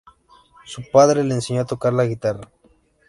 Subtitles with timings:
[0.65, 2.49] Su padre le enseñó a tocar la guitarra.